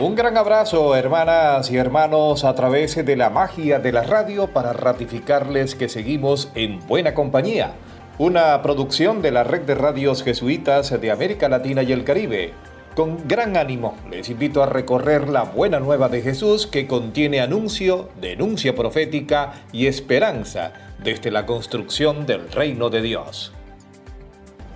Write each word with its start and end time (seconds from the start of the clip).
Un 0.00 0.14
gran 0.14 0.36
abrazo, 0.36 0.94
hermanas 0.94 1.72
y 1.72 1.76
hermanos, 1.76 2.44
a 2.44 2.54
través 2.54 3.04
de 3.04 3.16
la 3.16 3.30
magia 3.30 3.80
de 3.80 3.90
la 3.90 4.04
radio 4.04 4.46
para 4.46 4.72
ratificarles 4.72 5.74
que 5.74 5.88
seguimos 5.88 6.52
en 6.54 6.78
buena 6.86 7.14
compañía. 7.14 7.72
Una 8.16 8.62
producción 8.62 9.22
de 9.22 9.32
la 9.32 9.42
red 9.42 9.62
de 9.62 9.74
radios 9.74 10.22
jesuitas 10.22 11.00
de 11.00 11.10
América 11.10 11.48
Latina 11.48 11.82
y 11.82 11.90
el 11.90 12.04
Caribe. 12.04 12.52
Con 12.94 13.26
gran 13.26 13.56
ánimo 13.56 13.96
les 14.08 14.30
invito 14.30 14.62
a 14.62 14.66
recorrer 14.66 15.28
la 15.28 15.42
buena 15.42 15.80
nueva 15.80 16.08
de 16.08 16.22
Jesús 16.22 16.68
que 16.68 16.86
contiene 16.86 17.40
anuncio, 17.40 18.08
denuncia 18.20 18.76
profética 18.76 19.54
y 19.72 19.88
esperanza 19.88 20.74
desde 21.02 21.32
la 21.32 21.44
construcción 21.44 22.24
del 22.24 22.52
reino 22.52 22.88
de 22.88 23.02
Dios. 23.02 23.52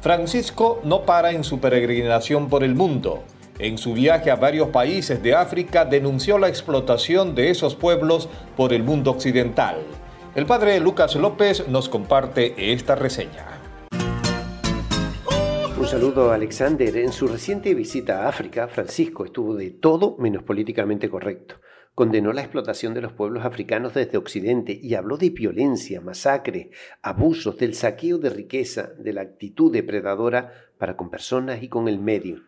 Francisco 0.00 0.80
no 0.82 1.02
para 1.02 1.30
en 1.30 1.44
su 1.44 1.60
peregrinación 1.60 2.48
por 2.48 2.64
el 2.64 2.74
mundo 2.74 3.22
en 3.58 3.78
su 3.78 3.92
viaje 3.92 4.30
a 4.30 4.36
varios 4.36 4.68
países 4.68 5.22
de 5.22 5.34
África 5.34 5.84
denunció 5.84 6.38
la 6.38 6.48
explotación 6.48 7.34
de 7.34 7.50
esos 7.50 7.74
pueblos 7.74 8.28
por 8.56 8.72
el 8.72 8.82
mundo 8.82 9.10
occidental. 9.10 9.76
El 10.34 10.46
padre 10.46 10.80
Lucas 10.80 11.14
López 11.14 11.68
nos 11.68 11.88
comparte 11.88 12.72
esta 12.72 12.94
reseña. 12.94 13.46
Un 15.78 15.86
saludo 15.86 16.32
Alexander. 16.32 16.96
En 16.96 17.12
su 17.12 17.28
reciente 17.28 17.74
visita 17.74 18.24
a 18.24 18.28
África, 18.28 18.68
Francisco 18.68 19.24
estuvo 19.24 19.54
de 19.54 19.70
todo 19.70 20.16
menos 20.18 20.42
políticamente 20.44 21.10
correcto. 21.10 21.56
Condenó 21.94 22.32
la 22.32 22.40
explotación 22.40 22.94
de 22.94 23.02
los 23.02 23.12
pueblos 23.12 23.44
africanos 23.44 23.92
desde 23.92 24.16
Occidente 24.16 24.78
y 24.80 24.94
habló 24.94 25.18
de 25.18 25.28
violencia, 25.28 26.00
masacre, 26.00 26.70
abusos, 27.02 27.58
del 27.58 27.74
saqueo 27.74 28.16
de 28.16 28.30
riqueza, 28.30 28.92
de 28.98 29.12
la 29.12 29.20
actitud 29.20 29.70
depredadora 29.70 30.52
para 30.78 30.96
con 30.96 31.10
personas 31.10 31.62
y 31.62 31.68
con 31.68 31.88
el 31.88 31.98
medio. 31.98 32.44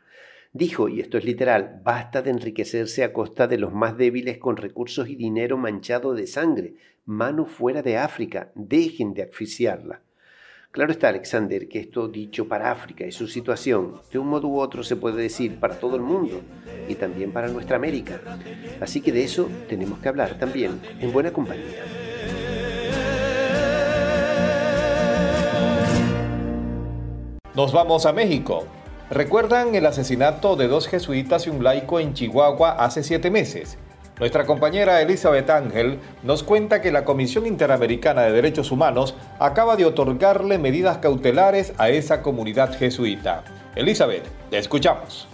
Dijo, 0.54 0.88
y 0.88 1.00
esto 1.00 1.18
es 1.18 1.24
literal, 1.24 1.80
basta 1.82 2.22
de 2.22 2.30
enriquecerse 2.30 3.02
a 3.02 3.12
costa 3.12 3.48
de 3.48 3.58
los 3.58 3.72
más 3.72 3.98
débiles 3.98 4.38
con 4.38 4.56
recursos 4.56 5.08
y 5.08 5.16
dinero 5.16 5.58
manchado 5.58 6.14
de 6.14 6.28
sangre. 6.28 6.76
Mano 7.06 7.44
fuera 7.44 7.82
de 7.82 7.96
África, 7.98 8.52
dejen 8.54 9.14
de 9.14 9.24
asfixiarla. 9.24 10.02
Claro 10.70 10.92
está, 10.92 11.08
Alexander, 11.08 11.66
que 11.66 11.80
esto 11.80 12.06
dicho 12.06 12.46
para 12.46 12.70
África 12.70 13.04
y 13.04 13.10
su 13.10 13.26
situación, 13.26 14.00
de 14.12 14.20
un 14.20 14.28
modo 14.28 14.46
u 14.46 14.60
otro 14.60 14.84
se 14.84 14.94
puede 14.94 15.20
decir 15.20 15.58
para 15.58 15.80
todo 15.80 15.96
el 15.96 16.02
mundo 16.02 16.40
y 16.88 16.94
también 16.94 17.32
para 17.32 17.48
nuestra 17.48 17.76
América. 17.76 18.20
Así 18.80 19.00
que 19.00 19.10
de 19.10 19.24
eso 19.24 19.50
tenemos 19.68 19.98
que 19.98 20.08
hablar 20.08 20.38
también 20.38 20.80
en 21.00 21.12
buena 21.12 21.32
compañía. 21.32 21.82
Nos 27.56 27.72
vamos 27.72 28.06
a 28.06 28.12
México. 28.12 28.83
¿Recuerdan 29.10 29.74
el 29.74 29.84
asesinato 29.84 30.56
de 30.56 30.66
dos 30.66 30.88
jesuitas 30.88 31.46
y 31.46 31.50
un 31.50 31.62
laico 31.62 32.00
en 32.00 32.14
Chihuahua 32.14 32.70
hace 32.70 33.02
siete 33.02 33.30
meses? 33.30 33.76
Nuestra 34.18 34.46
compañera 34.46 35.02
Elizabeth 35.02 35.50
Ángel 35.50 35.98
nos 36.22 36.42
cuenta 36.42 36.80
que 36.80 36.90
la 36.90 37.04
Comisión 37.04 37.46
Interamericana 37.46 38.22
de 38.22 38.32
Derechos 38.32 38.72
Humanos 38.72 39.14
acaba 39.38 39.76
de 39.76 39.84
otorgarle 39.84 40.56
medidas 40.56 40.98
cautelares 40.98 41.74
a 41.76 41.90
esa 41.90 42.22
comunidad 42.22 42.78
jesuita. 42.78 43.44
Elizabeth, 43.76 44.24
te 44.48 44.56
escuchamos. 44.56 45.28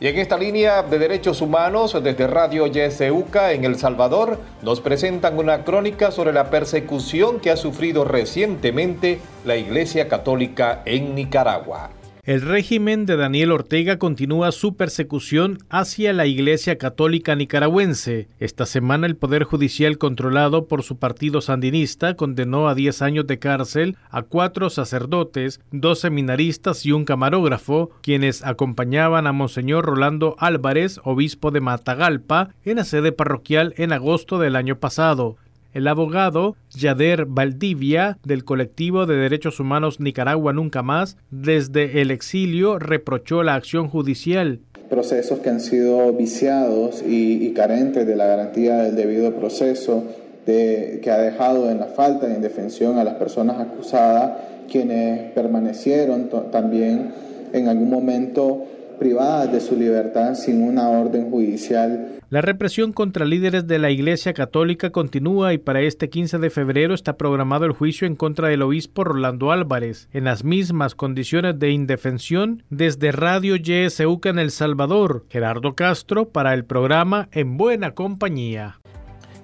Y 0.00 0.08
en 0.08 0.18
esta 0.18 0.38
línea 0.38 0.82
de 0.82 0.98
derechos 0.98 1.40
humanos, 1.40 1.96
desde 2.02 2.26
Radio 2.26 2.66
YSUCA 2.66 3.52
en 3.52 3.64
El 3.64 3.76
Salvador, 3.76 4.38
nos 4.62 4.80
presentan 4.80 5.38
una 5.38 5.64
crónica 5.64 6.10
sobre 6.10 6.32
la 6.32 6.50
persecución 6.50 7.38
que 7.40 7.50
ha 7.50 7.56
sufrido 7.56 8.04
recientemente 8.04 9.20
la 9.44 9.56
Iglesia 9.56 10.08
Católica 10.08 10.82
en 10.84 11.14
Nicaragua. 11.14 11.90
El 12.26 12.40
régimen 12.40 13.04
de 13.04 13.16
Daniel 13.16 13.52
Ortega 13.52 13.98
continúa 13.98 14.50
su 14.50 14.76
persecución 14.76 15.58
hacia 15.68 16.14
la 16.14 16.24
Iglesia 16.24 16.78
Católica 16.78 17.36
nicaragüense. 17.36 18.28
Esta 18.38 18.64
semana 18.64 19.06
el 19.06 19.14
Poder 19.14 19.44
Judicial 19.44 19.98
controlado 19.98 20.66
por 20.66 20.82
su 20.82 20.96
partido 20.96 21.42
sandinista 21.42 22.16
condenó 22.16 22.66
a 22.66 22.74
10 22.74 23.02
años 23.02 23.26
de 23.26 23.38
cárcel 23.38 23.98
a 24.08 24.22
cuatro 24.22 24.70
sacerdotes, 24.70 25.60
dos 25.70 25.98
seminaristas 25.98 26.86
y 26.86 26.92
un 26.92 27.04
camarógrafo, 27.04 27.90
quienes 28.00 28.42
acompañaban 28.42 29.26
a 29.26 29.32
Monseñor 29.32 29.84
Rolando 29.84 30.34
Álvarez, 30.38 31.00
obispo 31.04 31.50
de 31.50 31.60
Matagalpa, 31.60 32.54
en 32.64 32.76
la 32.76 32.84
sede 32.84 33.12
parroquial 33.12 33.74
en 33.76 33.92
agosto 33.92 34.38
del 34.38 34.56
año 34.56 34.78
pasado. 34.78 35.36
El 35.74 35.88
abogado 35.88 36.54
Yader 36.70 37.26
Valdivia 37.26 38.18
del 38.24 38.44
colectivo 38.44 39.06
de 39.06 39.16
derechos 39.16 39.58
humanos 39.58 39.98
Nicaragua 39.98 40.52
Nunca 40.52 40.84
Más, 40.84 41.16
desde 41.32 42.00
el 42.00 42.12
exilio 42.12 42.78
reprochó 42.78 43.42
la 43.42 43.56
acción 43.56 43.88
judicial. 43.88 44.60
Procesos 44.88 45.40
que 45.40 45.50
han 45.50 45.60
sido 45.60 46.12
viciados 46.12 47.02
y, 47.04 47.52
carentes 47.54 48.06
de 48.06 48.14
la 48.14 48.26
garantía 48.26 48.84
del 48.84 48.94
debido 48.94 49.34
proceso, 49.34 50.04
que 50.46 51.10
ha 51.10 51.18
dejado 51.18 51.68
en 51.68 51.80
la 51.80 51.86
falta 51.86 52.28
de 52.28 52.36
indefensión 52.36 52.98
a 52.98 53.02
las 53.02 53.14
personas 53.14 53.58
acusadas, 53.58 54.38
quienes 54.70 55.32
permanecieron 55.32 56.30
también 56.52 57.10
en 57.52 57.66
algún 57.66 57.90
momento 57.90 58.64
privadas 58.94 59.52
de 59.52 59.60
su 59.60 59.76
libertad 59.76 60.34
sin 60.34 60.62
una 60.62 60.88
orden 60.88 61.30
judicial. 61.30 62.20
La 62.30 62.40
represión 62.40 62.92
contra 62.92 63.24
líderes 63.24 63.66
de 63.66 63.78
la 63.78 63.90
Iglesia 63.90 64.32
Católica 64.32 64.90
continúa 64.90 65.52
y 65.52 65.58
para 65.58 65.82
este 65.82 66.10
15 66.10 66.38
de 66.38 66.50
febrero 66.50 66.94
está 66.94 67.16
programado 67.16 67.64
el 67.64 67.72
juicio 67.72 68.06
en 68.06 68.16
contra 68.16 68.48
del 68.48 68.62
obispo 68.62 69.04
Rolando 69.04 69.52
Álvarez, 69.52 70.08
en 70.12 70.24
las 70.24 70.42
mismas 70.42 70.94
condiciones 70.94 71.58
de 71.58 71.70
indefensión 71.70 72.62
desde 72.70 73.12
Radio 73.12 73.56
YSUCA 73.56 74.30
en 74.30 74.38
El 74.38 74.50
Salvador. 74.50 75.26
Gerardo 75.28 75.74
Castro 75.74 76.30
para 76.30 76.54
el 76.54 76.64
programa 76.64 77.28
En 77.30 77.56
Buena 77.56 77.92
Compañía. 77.92 78.80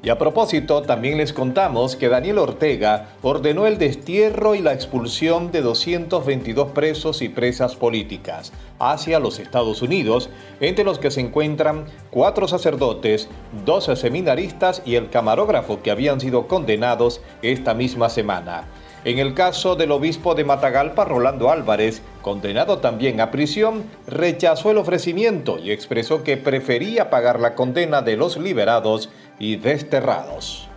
Y 0.02 0.08
a 0.08 0.17
propósito, 0.17 0.81
también 0.81 1.19
les 1.19 1.35
contamos 1.35 1.94
que 1.94 2.08
Daniel 2.08 2.38
Ortega 2.38 3.08
ordenó 3.20 3.67
el 3.67 3.76
destierro 3.76 4.55
y 4.55 4.61
la 4.61 4.73
expulsión 4.73 5.52
de 5.52 5.61
222 5.61 6.70
presos 6.70 7.20
y 7.20 7.29
presas 7.29 7.76
políticas 7.76 8.50
hacia 8.79 9.20
los 9.20 9.38
Estados 9.38 9.82
Unidos, 9.82 10.31
entre 10.61 10.85
los 10.85 10.99
que 10.99 11.11
se 11.11 11.20
encuentran 11.20 11.85
cuatro 12.11 12.49
sacerdotes, 12.49 13.29
dos 13.67 13.85
seminaristas 13.94 14.81
y 14.87 14.94
el 14.94 15.11
camarógrafo 15.11 15.82
que 15.82 15.91
habían 15.91 16.19
sido 16.19 16.49
condenados 16.49 17.20
esta 17.43 17.75
misma 17.75 18.08
semana. 18.08 18.69
En 19.02 19.19
el 19.19 19.32
caso 19.32 19.76
del 19.76 19.93
obispo 19.93 20.35
de 20.35 20.44
Matagalpa, 20.44 21.06
Rolando 21.06 21.50
Álvarez, 21.50 22.02
condenado 22.20 22.79
también 22.81 23.23
a 23.23 23.31
prisión, 23.31 23.85
rechazó 24.06 24.70
el 24.70 24.76
ofrecimiento 24.76 25.58
y 25.58 25.70
expresó 25.70 26.23
que 26.23 26.37
prefería 26.37 27.08
pagar 27.08 27.41
la 27.41 27.55
condena 27.55 28.02
de 28.02 28.19
los 28.19 28.37
liberados 28.37 29.08
y 29.38 29.56
desterrados. 29.56 30.69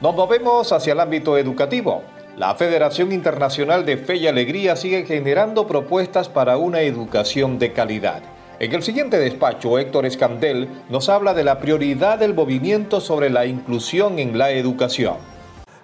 Nos 0.00 0.14
movemos 0.14 0.72
hacia 0.72 0.94
el 0.94 1.00
ámbito 1.00 1.36
educativo. 1.36 2.02
La 2.38 2.54
Federación 2.54 3.12
Internacional 3.12 3.84
de 3.84 3.98
Fe 3.98 4.16
y 4.16 4.26
Alegría 4.26 4.74
sigue 4.76 5.04
generando 5.04 5.66
propuestas 5.66 6.30
para 6.30 6.56
una 6.56 6.80
educación 6.80 7.58
de 7.58 7.74
calidad. 7.74 8.22
En 8.58 8.72
el 8.72 8.82
siguiente 8.82 9.18
despacho, 9.18 9.78
Héctor 9.78 10.06
Escandel 10.06 10.68
nos 10.88 11.10
habla 11.10 11.34
de 11.34 11.44
la 11.44 11.58
prioridad 11.58 12.18
del 12.18 12.32
movimiento 12.32 13.02
sobre 13.02 13.28
la 13.28 13.44
inclusión 13.44 14.18
en 14.18 14.38
la 14.38 14.50
educación. 14.50 15.37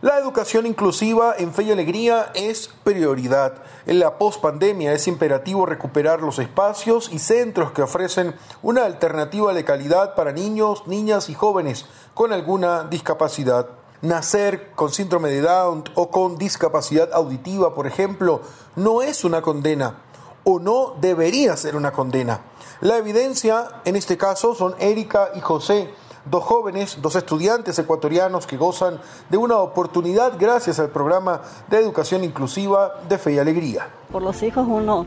La 0.05 0.19
educación 0.19 0.67
inclusiva 0.67 1.35
en 1.39 1.55
fe 1.55 1.63
y 1.63 1.73
alegría 1.73 2.31
es 2.35 2.69
prioridad. 2.85 3.63
En 3.87 4.01
la 4.01 4.19
pospandemia 4.19 4.93
es 4.93 5.09
imperativo 5.09 5.65
recuperar 5.65 6.21
los 6.21 6.39
espacios 6.39 7.09
y 7.11 7.19
centros 7.19 7.73
que 7.73 7.81
ofrecen 7.81 8.35
una 8.61 8.85
alternativa 8.85 9.55
de 9.55 9.65
calidad 9.65 10.15
para 10.15 10.33
niños, 10.33 10.87
niñas 10.87 11.31
y 11.31 11.35
jóvenes 11.35 11.87
con 12.13 12.35
alguna 12.35 12.85
discapacidad. 12.85 13.71
Nacer 14.03 14.73
con 14.73 14.93
síndrome 14.93 15.31
de 15.31 15.41
Down 15.41 15.85
o 15.95 16.11
con 16.11 16.37
discapacidad 16.37 17.11
auditiva, 17.15 17.75
por 17.75 17.87
ejemplo, 17.87 18.43
no 18.77 19.01
es 19.01 19.25
una 19.25 19.41
condena 19.41 20.03
o 20.45 20.59
no 20.59 20.97
debería 21.01 21.57
ser 21.57 21.77
una 21.77 21.93
condena. 21.93 22.43
La 22.83 22.99
evidencia 22.99 23.81
en 23.87 23.97
este 23.97 24.19
caso 24.19 24.55
son 24.55 24.75
Erika 24.81 25.31
y 25.35 25.41
José, 25.41 25.89
dos 26.31 26.45
jóvenes, 26.45 26.99
dos 27.01 27.17
estudiantes 27.17 27.79
ecuatorianos 27.79 28.47
que 28.47 28.57
gozan 28.57 28.99
de 29.29 29.37
una 29.37 29.59
oportunidad 29.59 30.35
gracias 30.39 30.79
al 30.79 30.91
programa 30.91 31.43
de 31.69 31.79
educación 31.79 32.25
inclusiva 32.25 33.01
de 33.09 33.19
Fe 33.19 33.35
y 33.35 33.39
Alegría. 33.39 33.89
Por 34.11 34.23
los 34.23 34.43
hijos 34.43 34.67
uno 34.69 35.07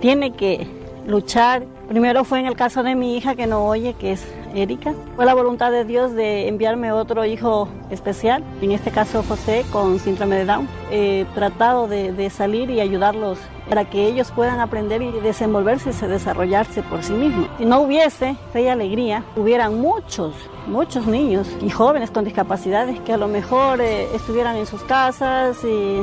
tiene 0.00 0.34
que 0.34 0.68
luchar. 1.06 1.64
Primero 1.88 2.24
fue 2.24 2.40
en 2.40 2.46
el 2.46 2.56
caso 2.56 2.82
de 2.82 2.94
mi 2.94 3.16
hija 3.16 3.34
que 3.34 3.46
no 3.46 3.64
oye, 3.64 3.94
que 3.94 4.12
es 4.12 4.24
Erika. 4.54 4.94
Fue 5.16 5.24
la 5.24 5.34
voluntad 5.34 5.70
de 5.70 5.84
Dios 5.84 6.12
de 6.12 6.48
enviarme 6.48 6.92
otro 6.92 7.24
hijo 7.24 7.68
especial, 7.90 8.44
en 8.60 8.72
este 8.72 8.90
caso 8.90 9.22
José 9.22 9.64
con 9.72 9.98
síndrome 9.98 10.36
de 10.36 10.44
Down. 10.44 10.68
He 10.90 11.26
tratado 11.34 11.88
de, 11.88 12.30
salir 12.30 12.70
y 12.70 12.80
ayudarlos 12.80 13.38
para 13.68 13.88
que 13.88 14.06
ellos 14.06 14.30
puedan 14.30 14.60
aprender 14.60 15.02
y 15.02 15.10
desenvolverse 15.12 15.90
y 15.90 16.06
desarrollarse 16.06 16.82
por 16.82 17.02
sí 17.02 17.12
mismos. 17.12 17.48
Si 17.58 17.64
no 17.64 17.80
hubiese 17.80 18.36
fe 18.52 18.62
y 18.62 18.68
alegría, 18.68 19.24
hubieran 19.36 19.80
muchos, 19.80 20.34
muchos 20.66 21.06
niños 21.06 21.48
y 21.60 21.70
jóvenes 21.70 22.10
con 22.10 22.24
discapacidades 22.24 23.00
que 23.00 23.12
a 23.12 23.16
lo 23.16 23.28
mejor 23.28 23.80
eh, 23.80 24.14
estuvieran 24.14 24.56
en 24.56 24.66
sus 24.66 24.82
casas 24.82 25.62
y 25.64 26.02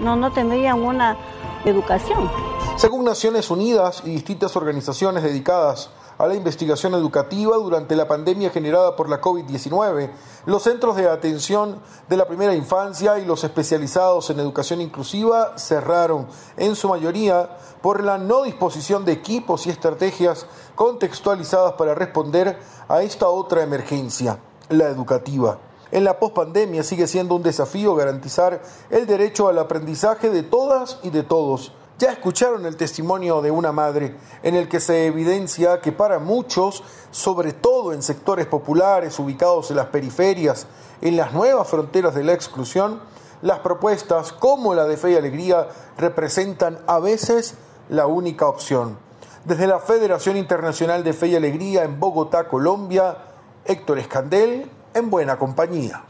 no, 0.00 0.16
no 0.16 0.32
tendrían 0.32 0.80
una 0.80 1.16
educación. 1.64 2.30
Según 2.76 3.04
Naciones 3.04 3.50
Unidas 3.50 4.02
y 4.04 4.10
distintas 4.10 4.54
organizaciones 4.56 5.22
dedicadas 5.22 5.90
a 6.18 6.26
la 6.26 6.34
investigación 6.34 6.94
educativa 6.94 7.56
durante 7.56 7.94
la 7.94 8.08
pandemia 8.08 8.50
generada 8.50 8.96
por 8.96 9.08
la 9.08 9.20
COVID-19, 9.20 10.10
los 10.46 10.62
centros 10.64 10.96
de 10.96 11.08
atención 11.08 11.80
de 12.08 12.16
la 12.16 12.26
primera 12.26 12.54
infancia 12.54 13.18
y 13.18 13.24
los 13.24 13.44
especializados 13.44 14.28
en 14.30 14.40
educación 14.40 14.80
inclusiva 14.80 15.56
cerraron, 15.56 16.26
en 16.56 16.74
su 16.74 16.88
mayoría 16.88 17.56
por 17.80 18.02
la 18.02 18.18
no 18.18 18.42
disposición 18.42 19.04
de 19.04 19.12
equipos 19.12 19.66
y 19.66 19.70
estrategias 19.70 20.46
contextualizadas 20.74 21.74
para 21.74 21.94
responder 21.94 22.58
a 22.88 23.02
esta 23.02 23.28
otra 23.28 23.62
emergencia, 23.62 24.38
la 24.68 24.88
educativa. 24.88 25.58
En 25.90 26.04
la 26.04 26.18
pospandemia 26.18 26.82
sigue 26.82 27.06
siendo 27.06 27.34
un 27.34 27.42
desafío 27.42 27.94
garantizar 27.94 28.60
el 28.90 29.06
derecho 29.06 29.48
al 29.48 29.58
aprendizaje 29.58 30.30
de 30.30 30.42
todas 30.42 30.98
y 31.02 31.10
de 31.10 31.22
todos, 31.22 31.72
ya 31.98 32.12
escucharon 32.12 32.64
el 32.64 32.76
testimonio 32.76 33.42
de 33.42 33.50
una 33.50 33.72
madre 33.72 34.14
en 34.44 34.54
el 34.54 34.68
que 34.68 34.78
se 34.78 35.06
evidencia 35.06 35.80
que 35.80 35.90
para 35.90 36.20
muchos, 36.20 36.84
sobre 37.10 37.52
todo 37.52 37.92
en 37.92 38.02
sectores 38.02 38.46
populares 38.46 39.18
ubicados 39.18 39.70
en 39.70 39.76
las 39.76 39.86
periferias, 39.86 40.66
en 41.00 41.16
las 41.16 41.32
nuevas 41.32 41.66
fronteras 41.66 42.14
de 42.14 42.22
la 42.22 42.34
exclusión, 42.34 43.00
las 43.42 43.58
propuestas 43.60 44.32
como 44.32 44.74
la 44.74 44.84
de 44.84 44.96
Fe 44.96 45.12
y 45.12 45.16
Alegría 45.16 45.68
representan 45.96 46.78
a 46.86 47.00
veces 47.00 47.54
la 47.88 48.06
única 48.06 48.46
opción. 48.46 48.98
Desde 49.44 49.66
la 49.66 49.80
Federación 49.80 50.36
Internacional 50.36 51.02
de 51.02 51.12
Fe 51.12 51.28
y 51.28 51.36
Alegría 51.36 51.82
en 51.82 51.98
Bogotá, 51.98 52.48
Colombia, 52.48 53.16
Héctor 53.64 53.98
Escandel, 53.98 54.70
en 54.94 55.10
buena 55.10 55.38
compañía. 55.38 56.04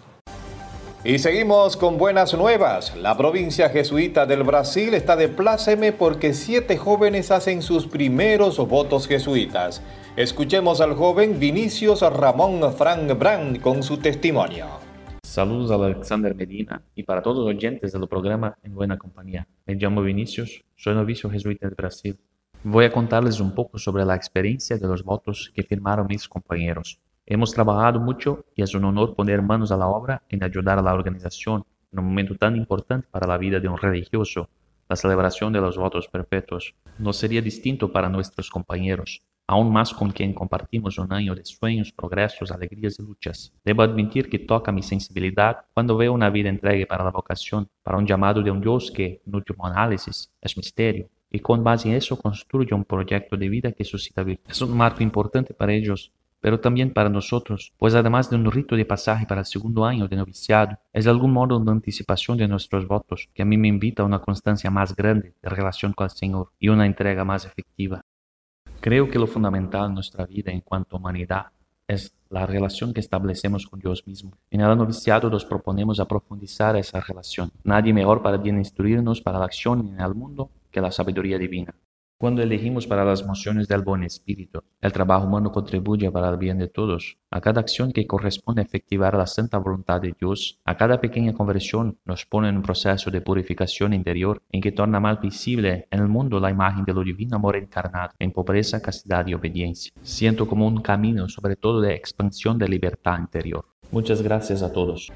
Y 1.05 1.21
seguimos 1.21 1.77
con 1.77 1.97
buenas 1.97 2.35
nuevas. 2.35 2.97
La 2.97 3.17
provincia 3.17 3.71
jesuita 3.71 4.27
del 4.27 4.43
Brasil 4.43 4.95
está 4.95 5.15
de 5.15 5.29
pláceme 5.29 5.93
porque 5.93 6.35
siete 6.35 6.77
jóvenes 6.77 7.31
hacen 7.31 7.62
sus 7.62 7.87
primeros 7.87 8.59
votos 8.59 9.06
jesuitas. 9.06 9.81
Escuchemos 10.17 10.81
al 10.81 10.95
joven 10.95 11.39
Vinicius 11.39 12.00
Ramón 12.00 12.73
Frank 12.73 13.17
Brand 13.17 13.61
con 13.61 13.85
su 13.85 13.99
testimonio. 13.99 14.67
Saludos 15.23 15.71
a 15.71 15.77
Alexander 15.77 16.35
Medina 16.35 16.83
y 16.97 17.05
para 17.05 17.23
todos 17.23 17.39
los 17.39 17.47
oyentes 17.47 17.93
del 17.93 18.09
programa 18.09 18.59
En 18.65 18.75
Buena 18.75 18.99
Compañía. 18.99 19.47
Me 19.67 19.77
llamo 19.77 20.03
Vinicius, 20.03 20.65
soy 20.75 20.95
novicio 20.97 21.31
jesuita 21.31 21.69
del 21.69 21.77
Brasil. 21.77 22.19
Voy 22.65 22.87
a 22.87 22.91
contarles 22.91 23.39
un 23.39 23.55
poco 23.55 23.79
sobre 23.79 24.05
la 24.05 24.17
experiencia 24.17 24.77
de 24.77 24.89
los 24.89 25.05
votos 25.05 25.53
que 25.55 25.62
firmaron 25.62 26.09
mis 26.09 26.29
compañeros. 26.29 26.99
Hemos 27.30 27.52
trabajado 27.52 28.00
mucho 28.00 28.47
y 28.56 28.62
es 28.62 28.75
un 28.75 28.87
honor 28.87 29.14
poner 29.14 29.42
manos 29.42 29.70
a 29.70 29.76
la 29.76 29.87
obra 29.87 30.23
en 30.30 30.42
ayudar 30.42 30.78
a 30.78 30.82
la 30.82 30.94
organización 30.94 31.62
en 31.92 31.99
un 31.99 32.06
momento 32.06 32.35
tan 32.37 32.56
importante 32.56 33.06
para 33.11 33.26
la 33.26 33.37
vida 33.37 33.61
de 33.61 33.68
un 33.68 33.76
religioso, 33.76 34.49
la 34.88 34.97
celebración 34.97 35.52
de 35.52 35.61
los 35.61 35.76
votos 35.76 36.08
perpetuos. 36.08 36.75
No 36.99 37.12
sería 37.12 37.42
distinto 37.42 37.92
para 37.92 38.08
nuestros 38.08 38.49
compañeros, 38.49 39.20
aún 39.47 39.70
más 39.70 39.92
con 39.92 40.11
quien 40.11 40.32
compartimos 40.32 40.97
un 40.97 41.12
año 41.12 41.35
de 41.35 41.44
sueños, 41.44 41.92
progresos, 41.92 42.50
alegrías 42.50 42.99
y 42.99 43.02
luchas. 43.02 43.52
Debo 43.62 43.82
admitir 43.82 44.30
que 44.30 44.38
toca 44.38 44.73
mi 44.73 44.82
sensibilidad 44.82 45.66
cuando 45.75 45.99
veo 45.99 46.14
una 46.14 46.30
vida 46.30 46.49
entregue 46.49 46.87
para 46.87 47.04
la 47.04 47.11
vocación, 47.11 47.68
para 47.82 47.99
un 47.99 48.06
llamado 48.06 48.42
de 48.42 48.50
un 48.50 48.62
Dios 48.62 48.90
que, 48.90 49.20
en 49.26 49.35
último 49.35 49.66
análisis, 49.66 50.30
es 50.40 50.56
misterio, 50.56 51.11
y 51.30 51.40
con 51.40 51.62
base 51.62 51.90
en 51.90 51.97
eso 51.97 52.18
construye 52.18 52.75
un 52.75 52.87
proyecto 52.87 53.37
de 53.37 53.50
vida 53.50 53.73
que 53.73 53.85
suscita 53.85 54.23
vida. 54.23 54.40
Es 54.49 54.62
un 54.62 54.75
marco 54.75 55.02
importante 55.02 55.52
para 55.52 55.75
ellos 55.75 56.11
pero 56.40 56.61
también 56.61 56.92
para 56.92 57.09
nosotros, 57.09 57.73
pues 57.78 57.95
además 57.95 58.30
de 58.30 58.37
un 58.37 58.50
rito 58.50 58.76
de 58.76 58.85
pasaje 58.85 59.26
para 59.26 59.40
el 59.40 59.47
segundo 59.47 59.85
año 59.85 60.09
de 60.09 60.16
noviciado, 60.16 60.78
es 60.92 61.04
de 61.04 61.11
algún 61.11 61.33
modo 61.33 61.57
una 61.57 61.73
anticipación 61.73 62.38
de 62.38 62.49
nuestros 62.49 62.87
votos, 62.87 63.28
que 63.35 63.42
a 63.42 63.45
mí 63.45 63.57
me 63.57 63.68
invita 63.68 64.02
a 64.02 64.07
una 64.07 64.21
constancia 64.21 64.71
más 64.71 64.95
grande 64.95 65.35
de 65.42 65.49
relación 65.49 65.92
con 65.92 66.04
el 66.04 66.11
Señor 66.11 66.52
y 66.59 66.68
una 66.68 66.87
entrega 66.87 67.25
más 67.25 67.45
efectiva. 67.45 68.02
Creo 68.80 69.09
que 69.11 69.18
lo 69.18 69.26
fundamental 69.26 69.87
en 69.87 69.95
nuestra 69.95 70.25
vida 70.26 70.52
en 70.52 70.61
cuanto 70.61 70.97
a 70.97 71.00
humanidad 71.00 71.47
es 71.88 72.14
la 72.30 72.47
relación 72.47 72.92
que 72.92 73.00
establecemos 73.00 73.66
con 73.66 73.80
Dios 73.80 74.07
mismo. 74.07 74.33
En 74.50 74.61
el 74.61 74.76
noviciado 74.76 75.30
nos 75.30 75.45
proponemos 75.45 75.99
a 75.99 76.04
profundizar 76.04 76.76
esa 76.76 77.00
relación. 77.00 77.50
Nadie 77.64 77.95
mejor 77.95 78.23
para 78.23 78.37
bien 78.37 78.59
instruirnos 78.59 79.23
para 79.23 79.38
la 79.38 79.47
acción 79.47 79.88
en 79.88 80.00
el 80.00 80.14
mundo 80.14 80.50
que 80.71 80.83
la 80.83 80.92
sabiduría 80.92 81.38
divina. 81.38 81.75
Cuando 82.20 82.42
elegimos 82.42 82.88
para 82.88 83.04
las 83.04 83.25
mociones 83.25 83.68
del 83.68 83.82
buen 83.82 84.02
espíritu, 84.02 84.60
el 84.80 84.92
trabajo 84.92 85.28
humano 85.28 85.52
contribuye 85.52 86.10
para 86.10 86.28
el 86.28 86.37
bien 86.37 86.58
de 86.58 86.66
todos. 86.66 87.16
A 87.30 87.40
cada 87.40 87.60
acción 87.60 87.92
que 87.92 88.08
corresponde 88.08 88.60
a 88.60 88.64
efectivar 88.64 89.14
la 89.14 89.28
santa 89.28 89.56
voluntad 89.58 90.00
de 90.00 90.16
Dios, 90.18 90.58
a 90.64 90.76
cada 90.76 91.00
pequeña 91.00 91.32
conversión 91.32 91.96
nos 92.04 92.26
pone 92.26 92.48
en 92.48 92.56
un 92.56 92.62
proceso 92.64 93.12
de 93.12 93.20
purificación 93.20 93.92
interior 93.92 94.42
en 94.50 94.60
que 94.60 94.72
torna 94.72 94.98
más 94.98 95.20
visible 95.20 95.87
en 95.92 96.00
el 96.00 96.08
mundo 96.08 96.40
la 96.40 96.50
imagen 96.50 96.84
de 96.84 96.92
lo 96.92 97.04
divino 97.04 97.37
amor 97.37 97.54
encarnado 97.54 98.10
en 98.18 98.32
pobreza, 98.32 98.82
castidad 98.82 99.25
y 99.28 99.34
obediencia. 99.34 99.92
Siento 100.02 100.48
como 100.48 100.66
un 100.66 100.82
camino 100.82 101.28
sobre 101.28 101.54
todo 101.54 101.80
de 101.80 101.94
expansión 101.94 102.58
de 102.58 102.66
libertad 102.66 103.20
interior. 103.20 103.64
Muchas 103.92 104.22
gracias 104.22 104.62
a 104.62 104.72
todos. 104.72 105.12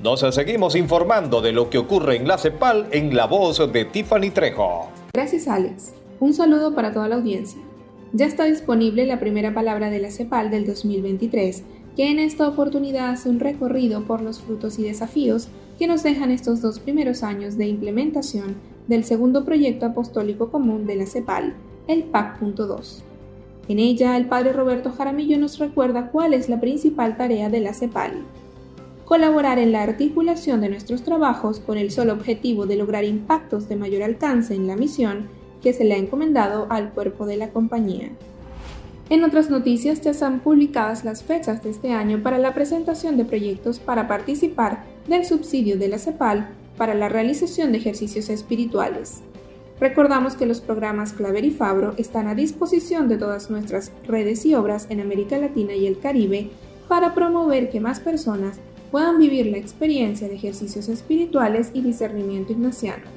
Nos 0.00 0.20
seguimos 0.32 0.76
informando 0.76 1.42
de 1.42 1.50
lo 1.50 1.68
que 1.68 1.78
ocurre 1.78 2.14
en 2.14 2.28
la 2.28 2.38
CEPAL 2.38 2.86
en 2.92 3.16
la 3.16 3.26
voz 3.26 3.72
de 3.72 3.84
Tiffany 3.86 4.30
Trejo. 4.30 4.92
Gracias 5.12 5.48
Alex. 5.48 6.05
Un 6.18 6.32
saludo 6.32 6.74
para 6.74 6.92
toda 6.92 7.08
la 7.08 7.16
audiencia. 7.16 7.60
ya 8.12 8.24
está 8.24 8.44
disponible 8.44 9.04
la 9.04 9.20
primera 9.20 9.52
palabra 9.52 9.90
de 9.90 9.98
la 9.98 10.10
CEPAL 10.10 10.50
del 10.50 10.66
2023, 10.66 11.62
que 11.94 12.10
en 12.10 12.18
esta 12.18 12.48
oportunidad 12.48 13.10
hace 13.10 13.28
un 13.28 13.38
recorrido 13.38 14.04
por 14.04 14.22
los 14.22 14.40
frutos 14.40 14.78
y 14.78 14.84
desafíos 14.84 15.48
que 15.78 15.86
nos 15.86 16.02
dejan 16.02 16.30
estos 16.30 16.62
dos 16.62 16.78
primeros 16.78 17.22
años 17.22 17.58
de 17.58 17.66
implementación 17.66 18.56
del 18.86 19.04
segundo 19.04 19.44
proyecto 19.44 19.84
apostólico 19.84 20.50
común 20.50 20.86
de 20.86 20.96
la 20.96 21.06
CEPAL, 21.06 21.52
el 21.88 22.04
PAC.2. 22.04 23.02
En 23.68 23.78
ella, 23.78 24.16
el 24.16 24.26
padre 24.26 24.54
Roberto 24.54 24.92
Jaramillo 24.92 25.36
nos 25.38 25.58
recuerda 25.58 26.10
cuál 26.10 26.32
es 26.32 26.48
la 26.48 26.60
principal 26.60 27.18
tarea 27.18 27.50
de 27.50 27.60
la 27.60 27.74
CEPAL. 27.74 28.22
Colaborar 29.04 29.58
en 29.58 29.72
la 29.72 29.82
articulación 29.82 30.62
de 30.62 30.70
nuestros 30.70 31.02
trabajos 31.02 31.60
con 31.60 31.76
el 31.76 31.90
solo 31.90 32.14
objetivo 32.14 32.64
de 32.64 32.76
lograr 32.76 33.04
impactos 33.04 33.68
de 33.68 33.76
mayor 33.76 34.02
alcance 34.02 34.54
en 34.54 34.66
la 34.66 34.76
misión 34.76 35.28
que 35.66 35.72
se 35.72 35.82
le 35.82 35.94
ha 35.94 35.98
encomendado 35.98 36.68
al 36.70 36.92
cuerpo 36.92 37.26
de 37.26 37.36
la 37.36 37.48
compañía. 37.48 38.10
En 39.10 39.24
otras 39.24 39.50
noticias 39.50 40.00
ya 40.00 40.12
están 40.12 40.38
publicadas 40.38 41.04
las 41.04 41.24
fechas 41.24 41.64
de 41.64 41.70
este 41.70 41.90
año 41.90 42.22
para 42.22 42.38
la 42.38 42.54
presentación 42.54 43.16
de 43.16 43.24
proyectos 43.24 43.80
para 43.80 44.06
participar 44.06 44.84
del 45.08 45.24
subsidio 45.24 45.76
de 45.76 45.88
la 45.88 45.98
CEPAL 45.98 46.50
para 46.76 46.94
la 46.94 47.08
realización 47.08 47.72
de 47.72 47.78
ejercicios 47.78 48.28
espirituales. 48.28 49.22
Recordamos 49.80 50.36
que 50.36 50.46
los 50.46 50.60
programas 50.60 51.12
Claver 51.12 51.44
y 51.44 51.50
Fabro 51.50 51.94
están 51.96 52.28
a 52.28 52.36
disposición 52.36 53.08
de 53.08 53.18
todas 53.18 53.50
nuestras 53.50 53.90
redes 54.06 54.46
y 54.46 54.54
obras 54.54 54.86
en 54.88 55.00
América 55.00 55.36
Latina 55.36 55.74
y 55.74 55.88
el 55.88 55.98
Caribe 55.98 56.50
para 56.86 57.12
promover 57.12 57.70
que 57.70 57.80
más 57.80 57.98
personas 57.98 58.60
puedan 58.92 59.18
vivir 59.18 59.46
la 59.46 59.58
experiencia 59.58 60.28
de 60.28 60.36
ejercicios 60.36 60.88
espirituales 60.88 61.72
y 61.74 61.80
discernimiento 61.80 62.52
ignaciano. 62.52 63.15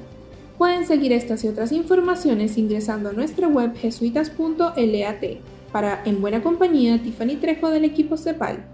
Pueden 0.60 0.84
seguir 0.86 1.10
estas 1.14 1.42
y 1.44 1.48
otras 1.48 1.72
informaciones 1.72 2.58
ingresando 2.58 3.08
a 3.08 3.12
nuestra 3.14 3.48
web 3.48 3.74
jesuitas.lat. 3.78 5.24
Para 5.72 6.02
En 6.04 6.20
Buena 6.20 6.42
Compañía, 6.42 7.02
Tiffany 7.02 7.36
Trejo 7.40 7.70
del 7.70 7.86
equipo 7.86 8.18
CEPAL. 8.18 8.66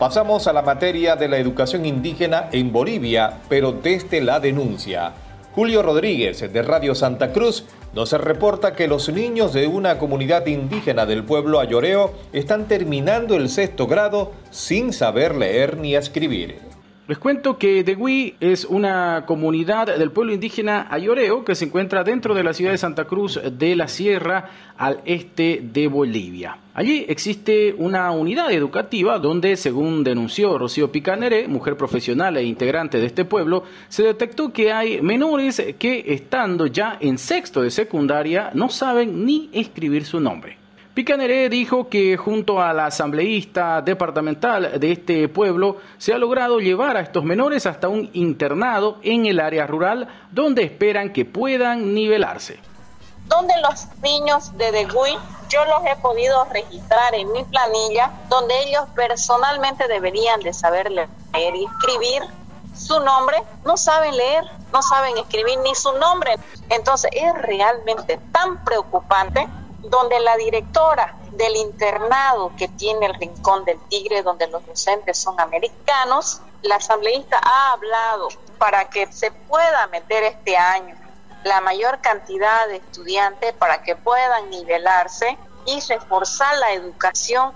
Pasamos 0.00 0.48
a 0.48 0.52
la 0.52 0.62
materia 0.62 1.14
de 1.14 1.28
la 1.28 1.38
educación 1.38 1.86
indígena 1.86 2.48
en 2.50 2.72
Bolivia, 2.72 3.38
pero 3.48 3.70
desde 3.70 4.20
la 4.20 4.40
denuncia. 4.40 5.12
Julio 5.54 5.84
Rodríguez, 5.84 6.52
de 6.52 6.62
Radio 6.62 6.96
Santa 6.96 7.32
Cruz, 7.32 7.66
nos 7.94 8.10
reporta 8.10 8.74
que 8.74 8.88
los 8.88 9.08
niños 9.10 9.52
de 9.52 9.68
una 9.68 9.96
comunidad 9.96 10.44
indígena 10.46 11.06
del 11.06 11.22
pueblo 11.22 11.60
ayoreo 11.60 12.14
están 12.32 12.66
terminando 12.66 13.36
el 13.36 13.48
sexto 13.48 13.86
grado 13.86 14.32
sin 14.50 14.92
saber 14.92 15.36
leer 15.36 15.76
ni 15.76 15.94
escribir. 15.94 16.69
Les 17.10 17.18
cuento 17.18 17.58
que 17.58 17.82
Degui 17.82 18.36
es 18.38 18.64
una 18.64 19.24
comunidad 19.26 19.98
del 19.98 20.12
pueblo 20.12 20.32
indígena 20.32 20.86
Ayoreo 20.92 21.44
que 21.44 21.56
se 21.56 21.64
encuentra 21.64 22.04
dentro 22.04 22.36
de 22.36 22.44
la 22.44 22.54
ciudad 22.54 22.70
de 22.70 22.78
Santa 22.78 23.06
Cruz 23.06 23.40
de 23.50 23.74
la 23.74 23.88
Sierra 23.88 24.48
al 24.78 25.00
este 25.04 25.60
de 25.60 25.88
Bolivia. 25.88 26.58
Allí 26.72 27.04
existe 27.08 27.74
una 27.76 28.12
unidad 28.12 28.52
educativa 28.52 29.18
donde, 29.18 29.56
según 29.56 30.04
denunció 30.04 30.56
Rocío 30.56 30.92
Picanere, 30.92 31.48
mujer 31.48 31.76
profesional 31.76 32.36
e 32.36 32.44
integrante 32.44 32.98
de 32.98 33.06
este 33.06 33.24
pueblo, 33.24 33.64
se 33.88 34.04
detectó 34.04 34.52
que 34.52 34.72
hay 34.72 35.02
menores 35.02 35.60
que, 35.80 36.04
estando 36.06 36.68
ya 36.68 36.96
en 37.00 37.18
sexto 37.18 37.60
de 37.62 37.72
secundaria, 37.72 38.52
no 38.54 38.68
saben 38.68 39.26
ni 39.26 39.50
escribir 39.52 40.04
su 40.04 40.20
nombre. 40.20 40.59
Picaneré 41.00 41.48
dijo 41.48 41.88
que 41.88 42.18
junto 42.18 42.60
a 42.60 42.74
la 42.74 42.84
asambleísta 42.84 43.80
departamental 43.80 44.78
de 44.78 44.92
este 44.92 45.30
pueblo 45.30 45.78
se 45.96 46.12
ha 46.12 46.18
logrado 46.18 46.58
llevar 46.58 46.98
a 46.98 47.00
estos 47.00 47.24
menores 47.24 47.64
hasta 47.64 47.88
un 47.88 48.10
internado 48.12 48.98
en 49.02 49.24
el 49.24 49.40
área 49.40 49.66
rural 49.66 50.08
donde 50.30 50.62
esperan 50.62 51.10
que 51.14 51.24
puedan 51.24 51.94
nivelarse. 51.94 52.60
Donde 53.28 53.54
los 53.62 53.86
niños 54.02 54.54
de 54.58 54.72
Degui 54.72 55.16
yo 55.48 55.64
los 55.64 55.86
he 55.86 55.96
podido 56.02 56.44
registrar 56.52 57.14
en 57.14 57.32
mi 57.32 57.44
planilla, 57.44 58.10
donde 58.28 58.52
ellos 58.64 58.84
personalmente 58.94 59.88
deberían 59.88 60.40
de 60.40 60.52
saber 60.52 60.90
leer 60.90 61.56
y 61.56 61.64
escribir 61.64 62.24
su 62.76 63.00
nombre, 63.00 63.38
no 63.64 63.78
saben 63.78 64.14
leer, 64.14 64.44
no 64.70 64.82
saben 64.82 65.16
escribir 65.16 65.60
ni 65.60 65.74
su 65.74 65.92
nombre. 65.92 66.34
Entonces 66.68 67.10
es 67.14 67.32
realmente 67.40 68.20
tan 68.32 68.62
preocupante 68.64 69.48
donde 69.82 70.20
la 70.20 70.36
directora 70.36 71.14
del 71.32 71.56
internado 71.56 72.52
que 72.56 72.68
tiene 72.68 73.06
el 73.06 73.14
Rincón 73.14 73.64
del 73.64 73.80
Tigre, 73.88 74.22
donde 74.22 74.46
los 74.48 74.66
docentes 74.66 75.18
son 75.18 75.40
americanos, 75.40 76.40
la 76.62 76.76
asambleísta 76.76 77.40
ha 77.42 77.72
hablado 77.72 78.28
para 78.58 78.90
que 78.90 79.10
se 79.12 79.30
pueda 79.30 79.86
meter 79.88 80.24
este 80.24 80.56
año 80.56 80.94
la 81.44 81.60
mayor 81.60 82.00
cantidad 82.00 82.68
de 82.68 82.76
estudiantes 82.76 83.54
para 83.54 83.82
que 83.82 83.96
puedan 83.96 84.50
nivelarse 84.50 85.38
y 85.64 85.80
reforzar 85.80 86.56
la 86.58 86.72
educación 86.72 87.52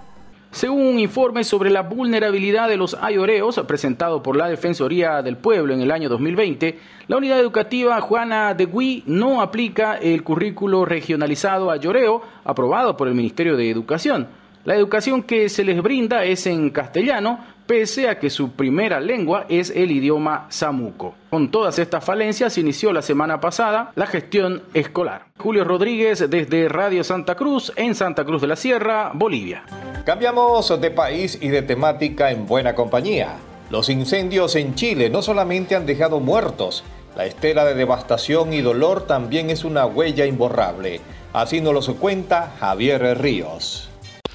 según 0.55 0.87
un 0.87 0.99
informe 1.01 1.43
sobre 1.43 1.69
la 1.69 1.83
vulnerabilidad 1.83 2.69
de 2.69 2.77
los 2.77 2.95
ayoreos 2.95 3.61
presentado 3.67 4.23
por 4.23 4.37
la 4.37 4.47
Defensoría 4.47 5.21
del 5.21 5.37
Pueblo 5.37 5.75
en 5.75 5.81
el 5.81 5.91
año 5.91 6.09
2020, 6.09 6.79
la 7.09 7.17
unidad 7.17 7.41
educativa 7.41 8.01
Juana 8.01 8.55
de 8.55 8.67
Gui 8.67 9.03
no 9.07 9.43
aplica 9.43 9.97
el 9.97 10.23
currículo 10.23 10.85
regionalizado 10.85 11.73
ayoreo 11.73 12.23
aprobado 12.45 12.97
por 12.97 13.09
el 13.09 13.15
Ministerio 13.15 13.57
de 13.57 13.69
Educación. 13.69 14.29
La 14.65 14.77
educación 14.77 15.25
que 15.25 15.49
se 15.49 15.65
les 15.65 15.83
brinda 15.83 16.25
es 16.25 16.47
en 16.47 16.71
castellano, 16.71 17.41
pese 17.67 18.09
a 18.09 18.19
que 18.19 18.31
su 18.31 18.53
primera 18.53 19.01
lengua 19.01 19.47
es 19.49 19.71
el 19.71 19.91
idioma 19.91 20.47
samuco. 20.51 21.15
Con 21.31 21.51
todas 21.51 21.79
estas 21.79 22.05
falencias 22.05 22.59
inició 22.59 22.93
la 22.93 23.03
semana 23.03 23.41
pasada 23.41 23.93
la 23.95 24.07
gestión 24.07 24.63
escolar. 24.75 25.27
Julio 25.39 25.65
Rodríguez 25.65 26.29
desde 26.29 26.69
Radio 26.69 27.05
Santa 27.05 27.35
Cruz 27.35 27.73
en 27.77 27.95
Santa 27.95 28.25
Cruz 28.25 28.41
de 28.43 28.49
la 28.49 28.57
Sierra, 28.57 29.13
Bolivia. 29.15 29.65
Cambiamos 30.05 30.81
de 30.81 30.91
país 30.91 31.39
y 31.41 31.49
de 31.49 31.63
temática 31.63 32.31
en 32.31 32.47
buena 32.47 32.75
compañía. 32.75 33.37
Los 33.71 33.89
incendios 33.89 34.57
en 34.57 34.75
Chile 34.75 35.09
no 35.11 35.23
solamente 35.23 35.75
han 35.75 35.87
dejado 35.87 36.21
muertos, 36.21 36.85
la 37.17 37.27
estela 37.27 37.65
de 37.65 37.75
devastación 37.75 38.53
y 38.53 38.61
dolor 38.61 39.07
también 39.07 39.49
es 39.49 39.65
una 39.65 39.87
huella 39.87 40.27
imborrable. 40.27 41.01
Así 41.33 41.61
nos 41.61 41.87
lo 41.87 41.95
cuenta 41.97 42.53
Javier 42.59 43.21
Ríos. 43.21 43.89